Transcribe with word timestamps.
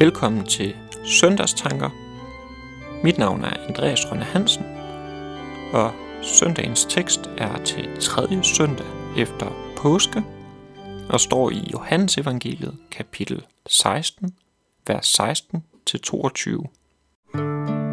Velkommen 0.00 0.46
til 0.46 0.76
Søndagstanker. 1.04 1.90
Mit 3.04 3.18
navn 3.18 3.44
er 3.44 3.66
Andreas 3.68 4.10
Rønne 4.10 4.24
Hansen, 4.24 4.64
og 5.72 5.92
søndagens 6.22 6.84
tekst 6.84 7.30
er 7.38 7.64
til 7.64 7.88
tredje 8.00 8.44
søndag 8.44 8.86
efter 9.16 9.74
påske, 9.76 10.22
og 11.08 11.20
står 11.20 11.50
i 11.50 11.70
Johannes 11.72 12.18
evangeliet 12.18 12.78
kapitel 12.90 13.44
16, 13.66 14.34
vers 14.86 15.20
16-22. 15.20 17.87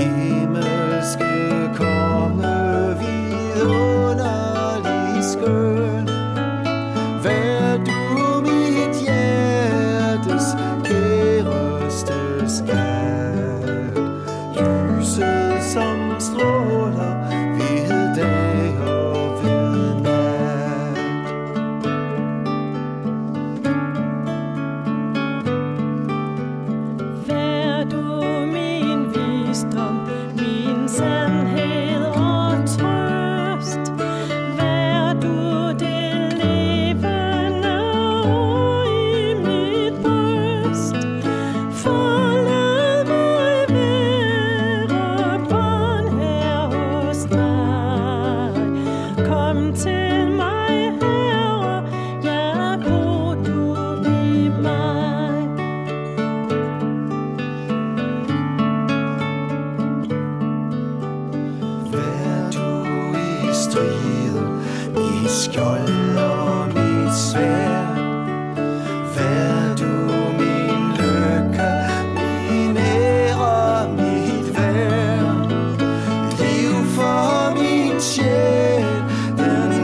He 0.00 0.39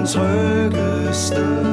16 0.06 1.65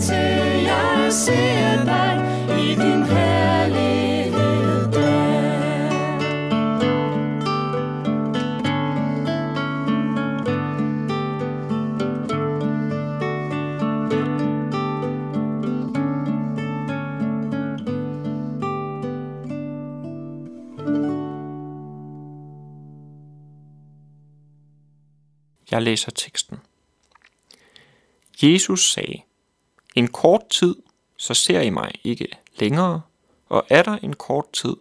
til 0.00 0.40
22. 1.26 1.50
Jeg 25.70 25.82
læser 25.82 26.10
teksten. 26.10 26.58
Jesus 28.42 28.92
sagde, 28.92 29.22
en 29.94 30.08
kort 30.08 30.48
tid, 30.48 30.76
så 31.16 31.34
ser 31.34 31.60
I 31.60 31.70
mig 31.70 31.92
ikke 32.04 32.28
længere, 32.56 33.00
og 33.48 33.66
er 33.68 33.82
der 33.82 33.96
en 33.96 34.16
kort 34.16 34.52
tid, 34.52 34.76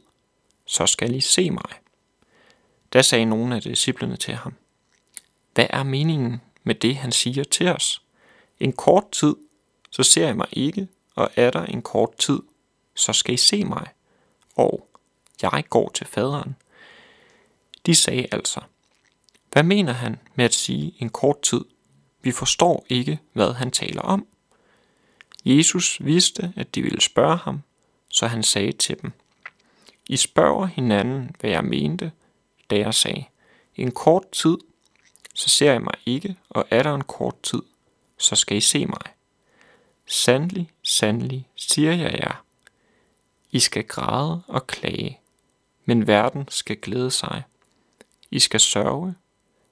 så 0.66 0.86
skal 0.86 1.16
I 1.16 1.22
se 1.22 1.52
mig. 1.52 1.72
Da 2.94 3.02
sagde 3.02 3.26
nogle 3.26 3.56
af 3.56 3.62
disciplene 3.62 4.18
til 4.18 4.34
ham, 4.34 4.54
Hvad 5.54 5.68
er 5.70 5.84
meningen 5.84 6.42
med 6.64 6.76
det, 6.76 6.96
han 6.96 7.12
siger 7.12 7.44
til 7.44 7.68
os? 7.68 8.02
En 8.60 8.74
kort 8.74 9.12
tid, 9.12 9.36
så 9.90 10.04
ser 10.04 10.30
I 10.30 10.34
mig 10.34 10.48
ikke, 10.52 10.88
og 11.16 11.30
er 11.36 11.52
der 11.52 11.66
en 11.66 11.82
kort 11.82 12.18
tid, 12.18 12.40
så 12.96 13.14
skal 13.14 13.34
I 13.34 13.38
se 13.38 13.66
mig, 13.66 13.88
og 14.56 14.88
jeg 15.42 15.64
går 15.70 15.90
til 15.90 16.08
faderen. 16.08 16.56
De 17.86 17.96
sagde 17.96 18.28
altså, 18.32 18.62
hvad 19.52 19.64
mener 19.64 19.94
han 19.94 20.20
med 20.36 20.46
at 20.46 20.54
sige 20.54 20.94
en 21.00 21.10
kort 21.10 21.42
tid? 21.42 21.62
Vi 22.22 22.32
forstår 22.32 22.86
ikke, 22.90 23.20
hvad 23.34 23.54
han 23.54 23.72
taler 23.72 24.02
om. 24.02 24.28
Jesus 25.46 26.06
vidste, 26.06 26.54
at 26.56 26.76
de 26.76 26.82
ville 26.82 27.02
spørge 27.02 27.38
ham, 27.38 27.62
så 28.10 28.28
han 28.28 28.44
sagde 28.44 28.72
til 28.72 29.02
dem, 29.02 29.12
I 30.10 30.18
spørger 30.18 30.66
hinanden, 30.66 31.36
hvad 31.40 31.50
jeg 31.50 31.64
mente, 31.64 32.12
da 32.70 32.78
jeg 32.78 32.94
sagde, 32.94 33.26
en 33.76 33.92
kort 33.92 34.32
tid, 34.32 34.58
så 35.34 35.50
ser 35.50 35.72
jeg 35.72 35.82
mig 35.82 35.94
ikke, 36.06 36.36
og 36.50 36.68
er 36.70 36.84
der 36.84 36.96
en 36.96 37.04
kort 37.04 37.42
tid, 37.44 37.62
så 38.18 38.36
skal 38.36 38.58
I 38.58 38.62
se 38.62 38.86
mig. 38.86 39.14
Sandelig, 40.06 40.72
sandelig, 40.84 41.48
siger 41.56 41.94
jeg 41.94 42.14
jer. 42.14 42.44
I 43.52 43.60
skal 43.60 43.84
græde 43.84 44.42
og 44.48 44.68
klage, 44.68 45.20
men 45.86 46.08
verden 46.08 46.46
skal 46.50 46.78
glæde 46.78 47.12
sig. 47.12 47.44
I 48.32 48.40
skal 48.40 48.60
sørge, 48.60 49.16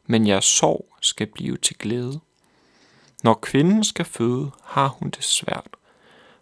men 0.05 0.27
jeres 0.27 0.45
sorg 0.45 0.95
skal 1.01 1.27
blive 1.27 1.57
til 1.57 1.77
glæde. 1.77 2.19
Når 3.23 3.33
kvinden 3.33 3.83
skal 3.83 4.05
føde, 4.05 4.51
har 4.63 4.87
hun 4.87 5.09
det 5.09 5.23
svært, 5.23 5.67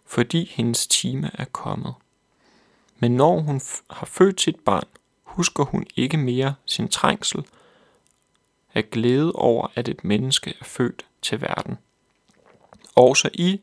fordi 0.04 0.52
hendes 0.54 0.86
time 0.86 1.30
er 1.34 1.44
kommet. 1.44 1.94
Men 2.98 3.16
når 3.16 3.40
hun 3.40 3.60
har 3.90 4.06
født 4.06 4.40
sit 4.40 4.60
barn, 4.60 4.88
husker 5.22 5.64
hun 5.64 5.86
ikke 5.96 6.16
mere 6.16 6.54
sin 6.66 6.88
trængsel 6.88 7.44
af 8.74 8.90
glæde 8.90 9.32
over, 9.32 9.68
at 9.74 9.88
et 9.88 10.04
menneske 10.04 10.54
er 10.60 10.64
født 10.64 11.06
til 11.22 11.40
verden. 11.40 11.78
Også 12.94 13.30
I 13.34 13.60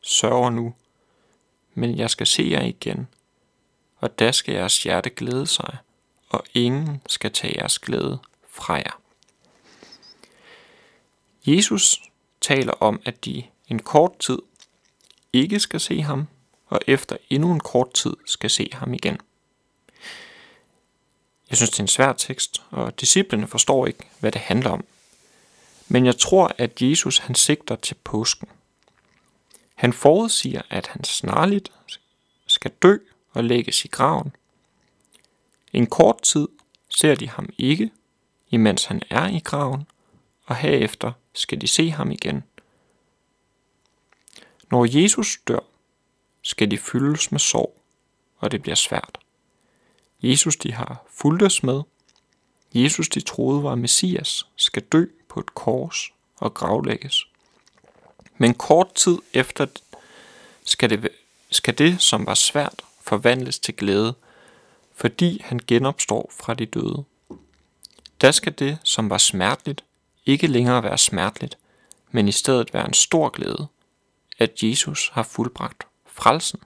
sørger 0.00 0.50
nu, 0.50 0.74
men 1.74 1.98
jeg 1.98 2.10
skal 2.10 2.26
se 2.26 2.48
jer 2.50 2.62
igen, 2.62 3.08
og 3.96 4.18
da 4.18 4.32
skal 4.32 4.54
jeres 4.54 4.82
hjerte 4.82 5.10
glæde 5.10 5.46
sig, 5.46 5.76
og 6.28 6.44
ingen 6.54 7.02
skal 7.06 7.32
tage 7.32 7.58
jeres 7.58 7.78
glæde 7.78 8.18
fra 8.48 8.74
jer. 8.74 9.00
Jesus 11.46 12.02
taler 12.46 12.72
om, 12.72 13.00
at 13.04 13.24
de 13.24 13.44
en 13.68 13.78
kort 13.78 14.18
tid 14.18 14.38
ikke 15.32 15.60
skal 15.60 15.80
se 15.80 16.02
ham, 16.02 16.26
og 16.66 16.80
efter 16.86 17.16
endnu 17.30 17.52
en 17.52 17.60
kort 17.60 17.92
tid 17.94 18.16
skal 18.26 18.50
se 18.50 18.70
ham 18.72 18.94
igen. 18.94 19.18
Jeg 21.50 21.56
synes, 21.56 21.70
det 21.70 21.78
er 21.78 21.84
en 21.84 21.88
svær 21.88 22.12
tekst, 22.12 22.62
og 22.70 23.00
disciplene 23.00 23.46
forstår 23.46 23.86
ikke, 23.86 24.04
hvad 24.20 24.32
det 24.32 24.40
handler 24.40 24.70
om. 24.70 24.84
Men 25.88 26.06
jeg 26.06 26.18
tror, 26.18 26.54
at 26.58 26.82
Jesus 26.82 27.18
han 27.18 27.34
sigter 27.34 27.76
til 27.76 27.94
påsken. 27.94 28.48
Han 29.74 29.92
forudsiger, 29.92 30.62
at 30.70 30.86
han 30.86 31.04
snarligt 31.04 31.72
skal 32.46 32.70
dø 32.82 32.96
og 33.32 33.44
lægges 33.44 33.84
i 33.84 33.88
graven. 33.88 34.32
En 35.72 35.86
kort 35.86 36.22
tid 36.22 36.48
ser 36.88 37.14
de 37.14 37.28
ham 37.28 37.48
ikke, 37.58 37.90
imens 38.50 38.84
han 38.84 39.02
er 39.10 39.28
i 39.28 39.38
graven, 39.38 39.86
og 40.44 40.56
herefter 40.56 41.12
skal 41.36 41.60
de 41.60 41.66
se 41.66 41.90
ham 41.90 42.10
igen. 42.10 42.44
Når 44.70 45.00
Jesus 45.00 45.38
dør, 45.48 45.60
skal 46.42 46.70
de 46.70 46.78
fyldes 46.78 47.32
med 47.32 47.40
sorg, 47.40 47.80
og 48.38 48.50
det 48.50 48.62
bliver 48.62 48.74
svært. 48.74 49.18
Jesus, 50.22 50.56
de 50.56 50.72
har 50.72 51.04
fulgt 51.10 51.42
os 51.42 51.62
med. 51.62 51.82
Jesus, 52.74 53.08
de 53.08 53.20
troede 53.20 53.62
var 53.62 53.74
Messias, 53.74 54.46
skal 54.56 54.82
dø 54.82 55.06
på 55.28 55.40
et 55.40 55.54
kors 55.54 56.12
og 56.36 56.54
gravlægges. 56.54 57.26
Men 58.38 58.54
kort 58.54 58.94
tid 58.94 59.18
efter 59.32 59.66
skal 60.64 60.90
det, 60.90 61.08
skal 61.50 61.78
det, 61.78 62.02
som 62.02 62.26
var 62.26 62.34
svært, 62.34 62.82
forvandles 63.00 63.58
til 63.58 63.76
glæde, 63.76 64.14
fordi 64.94 65.40
han 65.44 65.60
genopstår 65.66 66.30
fra 66.40 66.54
de 66.54 66.66
døde. 66.66 67.04
Da 68.20 68.32
skal 68.32 68.52
det, 68.52 68.78
som 68.82 69.10
var 69.10 69.18
smerteligt, 69.18 69.84
ikke 70.26 70.46
længere 70.46 70.82
være 70.82 70.98
smerteligt, 70.98 71.58
men 72.10 72.28
i 72.28 72.32
stedet 72.32 72.74
være 72.74 72.86
en 72.86 72.94
stor 72.94 73.28
glæde, 73.28 73.66
at 74.38 74.62
Jesus 74.62 75.10
har 75.12 75.22
fuldbragt 75.22 75.86
frelsen. 76.06 76.60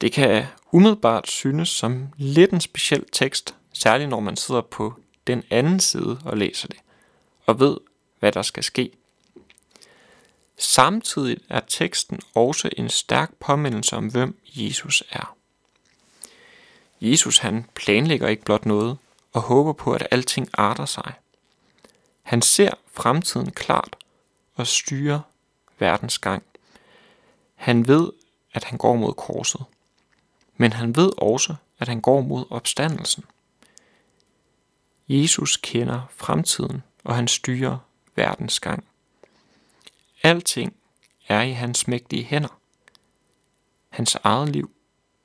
Det 0.00 0.12
kan 0.12 0.46
umiddelbart 0.72 1.28
synes 1.28 1.68
som 1.68 2.08
lidt 2.16 2.50
en 2.50 2.60
speciel 2.60 3.04
tekst, 3.12 3.54
særligt 3.72 4.10
når 4.10 4.20
man 4.20 4.36
sidder 4.36 4.60
på 4.60 4.94
den 5.26 5.42
anden 5.50 5.80
side 5.80 6.20
og 6.24 6.36
læser 6.36 6.68
det, 6.68 6.78
og 7.46 7.60
ved, 7.60 7.76
hvad 8.18 8.32
der 8.32 8.42
skal 8.42 8.64
ske. 8.64 8.90
Samtidig 10.58 11.38
er 11.48 11.60
teksten 11.60 12.20
også 12.34 12.70
en 12.76 12.88
stærk 12.88 13.34
påmindelse 13.40 13.96
om, 13.96 14.06
hvem 14.06 14.38
Jesus 14.46 15.02
er. 15.10 15.36
Jesus 17.00 17.38
han 17.38 17.66
planlægger 17.74 18.28
ikke 18.28 18.44
blot 18.44 18.66
noget 18.66 18.98
og 19.32 19.42
håber 19.42 19.72
på, 19.72 19.92
at 19.92 20.08
alting 20.10 20.48
arter 20.52 20.86
sig. 20.86 21.14
Han 22.22 22.42
ser 22.42 22.70
fremtiden 22.86 23.50
klart 23.50 23.96
og 24.54 24.66
styrer 24.66 25.20
verdens 25.78 26.18
gang. 26.18 26.42
Han 27.54 27.88
ved, 27.88 28.12
at 28.52 28.64
han 28.64 28.78
går 28.78 28.96
mod 28.96 29.14
korset. 29.14 29.64
Men 30.56 30.72
han 30.72 30.96
ved 30.96 31.10
også, 31.18 31.54
at 31.78 31.88
han 31.88 32.00
går 32.00 32.20
mod 32.20 32.44
opstandelsen. 32.50 33.24
Jesus 35.08 35.56
kender 35.56 36.02
fremtiden, 36.16 36.82
og 37.04 37.14
han 37.14 37.28
styrer 37.28 37.78
verdens 38.16 38.60
gang. 38.60 38.84
Alting 40.22 40.76
er 41.28 41.42
i 41.42 41.52
hans 41.52 41.88
mægtige 41.88 42.24
hænder. 42.24 42.58
Hans 43.88 44.14
eget 44.14 44.48
liv, 44.48 44.70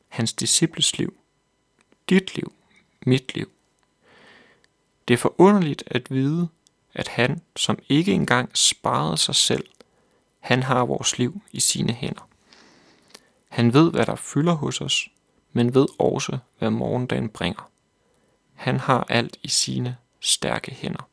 hans 0.08 0.34
disciples 0.34 0.98
liv, 0.98 1.20
dit 2.10 2.36
liv, 2.36 2.54
mit 3.06 3.36
liv. 3.36 3.52
Det 5.08 5.14
er 5.14 5.18
forunderligt 5.18 5.84
at 5.88 6.12
vide, 6.12 6.48
at 6.94 7.08
han, 7.08 7.42
som 7.56 7.80
ikke 7.90 8.14
engang 8.14 8.58
sparede 8.58 9.18
sig 9.18 9.36
selv, 9.36 9.68
han 10.40 10.64
har 10.64 10.86
vores 10.86 11.18
liv 11.18 11.42
i 11.52 11.60
sine 11.60 11.94
hænder. 11.94 12.28
Han 13.50 13.74
ved, 13.74 13.92
hvad 13.92 14.06
der 14.06 14.16
fylder 14.16 14.54
hos 14.54 14.82
os, 14.82 15.10
men 15.54 15.76
ved 15.76 15.88
også, 16.00 16.38
hvad 16.60 16.70
morgendagen 16.70 17.30
bringer. 17.30 17.70
Han 18.54 18.80
har 18.80 19.06
alt 19.10 19.38
i 19.44 19.48
sine 19.48 19.98
stærke 20.20 20.72
hænder. 20.72 21.10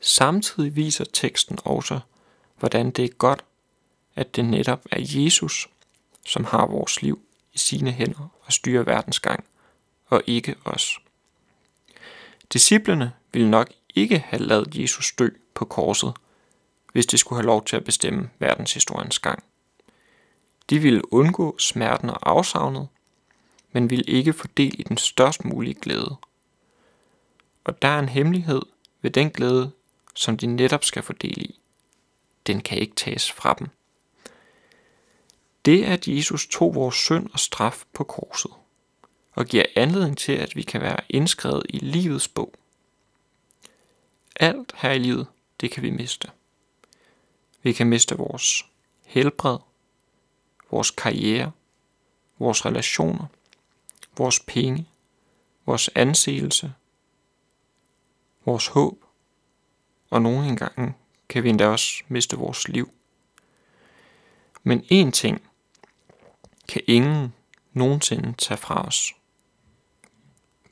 Samtidig 0.00 0.76
viser 0.76 1.04
teksten 1.12 1.58
også, 1.64 2.00
hvordan 2.58 2.90
det 2.90 3.04
er 3.04 3.08
godt, 3.08 3.44
at 4.16 4.36
det 4.36 4.44
netop 4.44 4.84
er 4.90 5.00
Jesus, 5.00 5.68
som 6.26 6.44
har 6.44 6.66
vores 6.66 7.02
liv 7.02 7.20
i 7.52 7.58
sine 7.58 7.92
hænder 7.92 8.28
og 8.44 8.52
styrer 8.52 8.82
verdens 8.82 9.20
gang, 9.20 9.44
og 10.06 10.22
ikke 10.26 10.54
os. 10.64 10.98
Disciplerne 12.52 13.12
ville 13.32 13.50
nok 13.50 13.68
ikke 13.94 14.18
have 14.18 14.42
lavet 14.42 14.74
Jesus 14.74 15.12
dø 15.18 15.28
på 15.54 15.64
korset, 15.64 16.12
hvis 16.92 17.06
de 17.06 17.18
skulle 17.18 17.38
have 17.38 17.46
lov 17.46 17.64
til 17.64 17.76
at 17.76 17.84
bestemme 17.84 18.30
verdenshistoriens 18.38 19.18
gang. 19.18 19.44
De 20.70 20.78
ville 20.78 21.14
undgå 21.14 21.58
smerten 21.58 22.10
og 22.10 22.30
afsavnet, 22.30 22.88
men 23.72 23.90
ville 23.90 24.04
ikke 24.04 24.32
få 24.32 24.46
del 24.56 24.80
i 24.80 24.82
den 24.82 24.96
størst 24.96 25.44
mulige 25.44 25.74
glæde. 25.74 26.16
Og 27.64 27.82
der 27.82 27.88
er 27.88 27.98
en 27.98 28.08
hemmelighed 28.08 28.62
ved 29.02 29.10
den 29.10 29.30
glæde, 29.30 29.70
som 30.14 30.36
de 30.36 30.46
netop 30.46 30.84
skal 30.84 31.02
få 31.02 31.12
del 31.12 31.42
i. 31.42 31.60
Den 32.46 32.60
kan 32.60 32.78
ikke 32.78 32.94
tages 32.94 33.32
fra 33.32 33.54
dem. 33.58 33.68
Det 35.64 35.86
er, 35.86 35.92
at 35.92 36.08
Jesus 36.08 36.46
tog 36.46 36.74
vores 36.74 36.94
synd 36.94 37.30
og 37.32 37.38
straf 37.38 37.84
på 37.92 38.04
korset, 38.04 38.50
og 39.38 39.46
giver 39.46 39.64
anledning 39.76 40.18
til, 40.18 40.32
at 40.32 40.56
vi 40.56 40.62
kan 40.62 40.80
være 40.80 40.96
indskrevet 41.08 41.62
i 41.68 41.78
livets 41.78 42.28
bog. 42.28 42.54
Alt 44.40 44.72
her 44.76 44.90
i 44.90 44.98
livet, 44.98 45.26
det 45.60 45.70
kan 45.70 45.82
vi 45.82 45.90
miste. 45.90 46.28
Vi 47.62 47.72
kan 47.72 47.86
miste 47.86 48.16
vores 48.16 48.66
helbred, 49.06 49.58
vores 50.70 50.90
karriere, 50.90 51.52
vores 52.38 52.66
relationer, 52.66 53.26
vores 54.16 54.40
penge, 54.40 54.88
vores 55.66 55.90
anseelse, 55.94 56.72
vores 58.44 58.66
håb, 58.66 59.04
og 60.10 60.22
nogle 60.22 60.56
gange 60.56 60.94
kan 61.28 61.44
vi 61.44 61.48
endda 61.48 61.66
også 61.66 62.02
miste 62.08 62.36
vores 62.36 62.68
liv. 62.68 62.90
Men 64.62 64.80
én 64.80 65.10
ting 65.10 65.50
kan 66.68 66.82
ingen 66.86 67.34
nogensinde 67.72 68.34
tage 68.38 68.58
fra 68.58 68.86
os. 68.86 69.17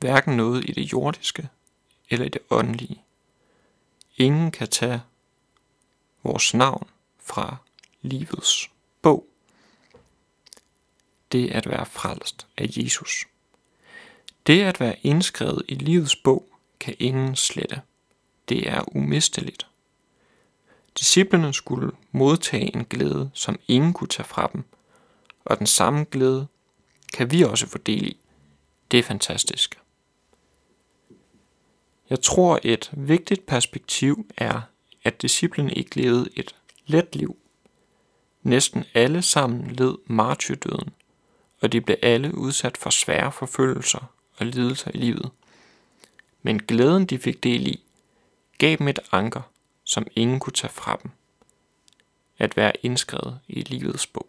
Hverken 0.01 0.37
noget 0.37 0.69
i 0.69 0.73
det 0.73 0.93
jordiske 0.93 1.49
eller 2.11 2.27
i 2.27 2.29
det 2.29 2.43
åndelige. 2.51 3.03
Ingen 4.17 4.51
kan 4.51 4.69
tage 4.69 5.03
vores 6.23 6.55
navn 6.55 6.91
fra 7.19 7.57
livets 8.03 8.71
bog 9.03 9.27
det 11.33 11.51
at 11.51 11.69
være 11.69 11.87
frelst 11.87 12.47
af 12.57 12.69
Jesus. 12.71 13.27
Det 14.47 14.63
at 14.63 14.81
være 14.81 14.97
indskrevet 15.03 15.63
i 15.69 15.75
livets 15.75 16.17
bog 16.17 16.49
kan 16.81 16.95
ingen 16.99 17.37
slette. 17.37 17.81
Det 18.49 18.69
er 18.69 18.97
umisteligt. 18.97 19.67
Disciplerne 20.99 21.55
skulle 21.55 21.93
modtage 22.13 22.77
en 22.77 22.85
glæde, 22.85 23.31
som 23.35 23.59
ingen 23.69 23.93
kunne 23.93 24.09
tage 24.09 24.27
fra 24.27 24.51
dem, 24.53 24.65
og 25.45 25.59
den 25.59 25.67
samme 25.67 26.05
glæde 26.05 26.47
kan 27.13 27.31
vi 27.31 27.43
også 27.43 27.67
få 27.67 27.79
del 27.79 28.07
i. 28.07 28.17
Det 28.91 28.99
er 28.99 29.03
fantastisk. 29.03 29.79
Jeg 32.11 32.23
tror, 32.23 32.61
et 32.63 32.91
vigtigt 32.93 33.47
perspektiv 33.47 34.31
er, 34.37 34.61
at 35.05 35.23
disciplene 35.23 35.73
ikke 35.73 35.97
levede 35.97 36.29
et 36.37 36.55
let 36.87 37.17
liv. 37.17 37.37
Næsten 38.43 38.85
alle 38.95 39.23
sammen 39.23 39.71
led 39.71 39.95
martyrdøden– 40.07 40.91
og 41.61 41.73
de 41.73 41.81
blev 41.81 41.97
alle 42.03 42.39
udsat 42.39 42.77
for 42.77 42.91
svære 42.91 43.33
forfølgelser 43.33 44.13
og 44.37 44.47
lidelser 44.47 44.91
i 44.95 44.99
livet. 44.99 45.31
Men 46.43 46.63
glæden, 46.63 47.07
de 47.07 47.19
fik 47.19 47.43
del 47.43 47.67
i, 47.67 47.81
gav 48.59 48.77
dem 48.77 48.89
et 48.89 48.99
anker 49.13 49.41
som 49.85 50.07
ingen 50.17 50.41
kunne 50.41 50.53
tage 50.53 50.73
fra 50.73 50.99
dem. 51.03 51.11
At 52.39 52.57
være 52.57 52.73
indskrevet 52.83 53.41
i 53.49 53.61
livets 53.61 54.07
bog. 54.07 54.29